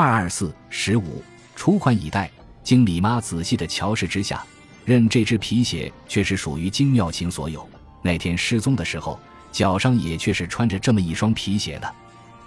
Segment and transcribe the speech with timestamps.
[0.00, 1.22] 二二四十五，
[1.54, 2.30] 储款以待。
[2.64, 4.42] 经李妈仔细的瞧视之下，
[4.86, 7.68] 认这只皮鞋却是属于金妙琴所有。
[8.00, 9.20] 那天失踪的时候，
[9.52, 11.94] 脚上也确实穿着这么一双皮鞋的。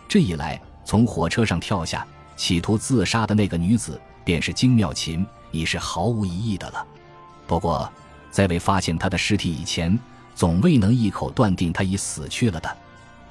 [0.07, 2.03] 这一来，从火车上跳下，
[2.35, 6.83] 企图自杀的那个女子，便是金妙琴，已是毫无疑义的了。
[7.45, 7.87] 不过，
[8.31, 9.99] 在未发现她的尸体以前，
[10.33, 12.77] 总未能一口断定她已死去了的。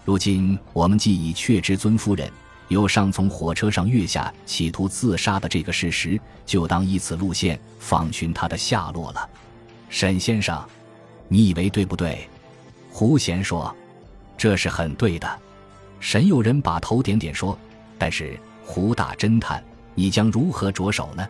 [0.04, 2.30] 如今我们既已确知尊夫人
[2.68, 9.28] 又上从火车上跃下，企图自杀的这个事实，就当依此路线访寻他的下落了。
[9.88, 10.62] 沈先生，
[11.28, 12.28] 你以为对不对？
[12.90, 13.74] 胡贤说
[14.38, 15.40] ：“这是很对的。”
[16.00, 17.58] 沈有人把头点点说
[17.98, 19.62] ：“但是胡大侦探，
[19.94, 21.28] 你将如何着手呢？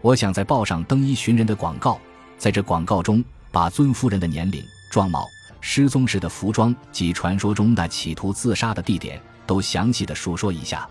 [0.00, 2.00] 我想在报上登一寻人的广告，
[2.36, 5.28] 在这广告中把尊夫人的年龄、状貌。”
[5.64, 9.22] 失踪时的服装及传说中那企图自杀的地点
[9.52, 10.88] 都详细的述说一下。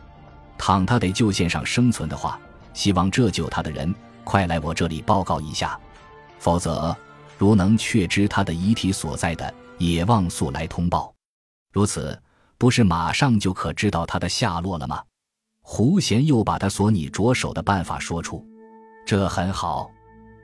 [0.55, 2.39] 倘他得旧线上生存的话，
[2.75, 3.91] 希望这救他的人
[4.23, 5.79] 快来我这里报告一下。
[6.37, 6.95] 否则，
[7.39, 11.11] 如能确知他的遗体所在的，也望速来通报。
[11.73, 12.15] 如此，
[12.59, 15.01] 不是马上就可知道他的下落了吗？
[15.63, 18.45] 胡贤又把他所拟着手的办法说出，
[19.07, 19.89] 这很好。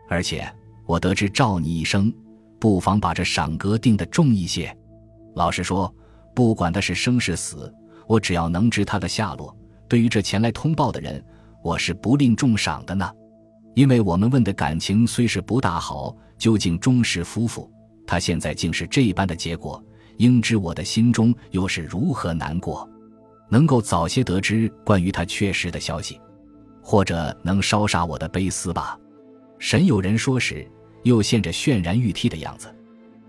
[0.09, 0.51] 而且
[0.87, 2.11] 我得知召你一声。
[2.59, 4.75] 不妨把这赏格定得重一些。
[5.35, 5.93] 老实说，
[6.33, 7.71] 不管他是生是死，
[8.07, 9.55] 我只要能知他的下落，
[9.87, 11.23] 对于这前来通报的人，
[11.61, 13.11] 我是不吝重赏的呢。
[13.75, 17.71] 因为我们问的感情虽是不大好，究竟忠实夫妇，
[18.07, 19.83] 他现在竟是这般的结果，
[20.17, 22.89] 应知我的心中又是如何难过。
[23.49, 26.19] 能够早些得知关于他确实的消息，
[26.81, 28.97] 或者能烧杀我的悲思吧。
[29.59, 30.67] 沈有人说时。
[31.03, 32.67] 又现着渲然欲涕的样子，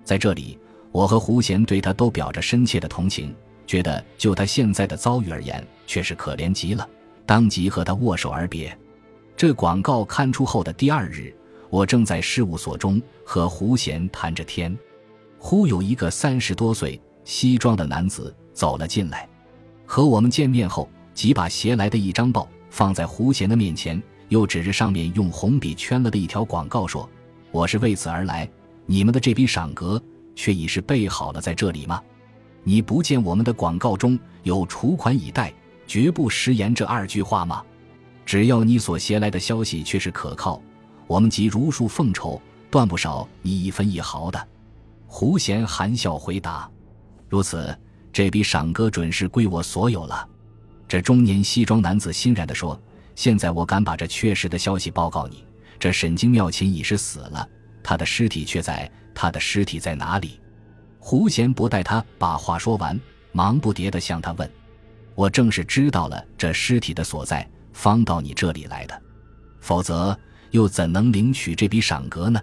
[0.02, 0.58] 在这里，
[0.90, 3.32] 我和胡贤对他都表着深切的同情，
[3.69, 6.88] 觉得就他现在的遭遇而言，却是可怜极了，
[7.27, 8.77] 当即和他握手而别。
[9.36, 11.33] 这广告刊出后的第二日，
[11.69, 14.77] 我正在事务所中和胡贤谈着天，
[15.39, 19.29] 忽有一个三十多岁西装的男子走了进来，
[19.85, 27.08] 和我们见面后，即把携来的一张报放在胡贤的面前，又指着上面用红笔圈了的一条广告说。
[27.50, 28.48] 我是为此而来，
[28.86, 30.02] 你们的这笔赏格
[30.35, 32.02] 却已是备好了在这里吗？
[32.68, 35.51] 你不见我们的广告中有“储款以待，
[35.86, 37.64] 绝不食言”这二句话吗？
[38.27, 40.61] 只要你所携来的消息却是可靠，
[41.06, 42.39] 我们即如数奉酬，
[42.70, 44.48] 断不少你一分一毫的。
[45.06, 46.70] 胡贤含笑回答
[47.27, 47.74] ：“如此，
[48.12, 50.29] 这笔赏格准是归我所有了。”
[50.86, 52.79] 这中年西装男子欣然地说
[53.17, 55.42] ：“现在我敢把这确实的消息报告你。”
[55.80, 57.48] 这沈金妙琴已是死了，
[57.83, 60.39] 他的尸体却在，他的尸体在哪里？
[60.98, 62.98] 胡贤不待他把话说完，
[63.33, 64.51] 忙不迭地向他问
[65.14, 69.01] ：“我正是知道了这尸体的所在，方到你这里来的，
[69.61, 70.19] 否则
[70.51, 72.41] 又怎能领取这笔赏格呢？”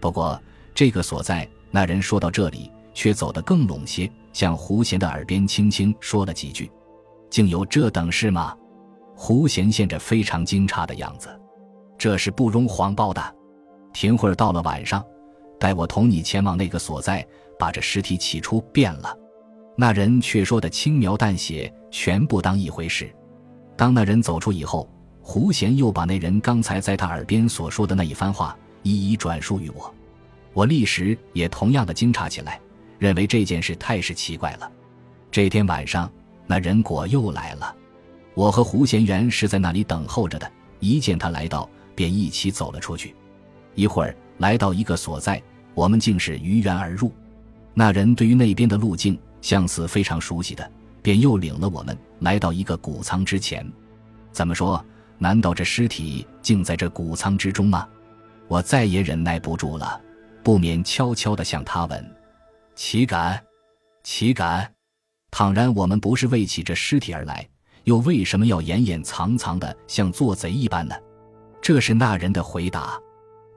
[0.00, 0.40] 不过
[0.74, 6.70] 这个所在，那人说到这里，却走得更拢些，向胡贤的耳边轻轻说了几句
[7.30, 8.54] ：“竟有这等事吗？”
[9.16, 11.28] 胡贤现着非常惊诧的样子。
[11.96, 13.36] 这是不容谎报的。
[13.92, 15.02] 停会儿，到了晚上，
[15.58, 17.24] 待我同你前往那个所在，
[17.58, 19.16] 把这尸体起初变了。
[19.76, 23.12] 那人却说的轻描淡写，全不当一回事。
[23.76, 24.88] 当那人走出以后，
[25.20, 29.92] 胡贤又把那人刚才在他耳边所说的那一番话一一转述于我。
[30.52, 32.60] 我立时也同样的惊诧起来，
[32.98, 34.70] 认为这件事太是奇怪了。
[35.30, 36.10] 这天晚上，
[36.46, 37.74] 那人果又来了。
[38.34, 40.50] 我和胡贤原是在那里等候着的，
[40.80, 41.68] 一见他来到。
[41.96, 43.14] 便一起走了出去，
[43.76, 45.40] 一会儿来到一个所在，
[45.74, 47.12] 我们竟是于园而入。
[47.74, 50.70] 那人对于那边的路径相似非常熟悉的，
[51.02, 53.70] 便又领了我们来到一个谷仓之前。
[54.32, 54.82] 怎么说？
[55.18, 57.86] 难道这尸体竟在这谷仓之中吗？
[58.48, 60.00] 我再也忍耐不住了，
[60.42, 62.16] 不免悄悄地向他问
[62.74, 63.40] ：“岂敢？
[64.02, 64.70] 岂敢？
[65.30, 67.48] 倘然我们不是为起这尸体而来，
[67.84, 70.94] 又为什么要掩掩藏藏的，像做贼一般呢？”
[71.62, 72.98] 这是那人的回答，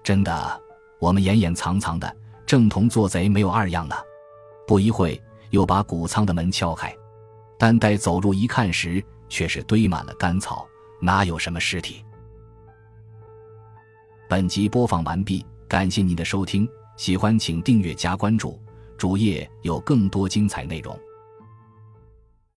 [0.03, 0.61] 真的，
[0.99, 2.15] 我们掩掩藏藏的，
[2.45, 3.95] 正同做贼没有二样呢。
[4.67, 5.19] 不一会，
[5.51, 6.93] 又把谷仓的门敲开，
[7.57, 10.67] 但待走入一看时，却是堆满了干草，
[10.99, 12.03] 哪有什么尸体？
[14.27, 16.67] 本集播放完毕，感谢您的收听，
[16.97, 18.59] 喜欢请订阅加关注，
[18.97, 20.99] 主页有更多精彩内容。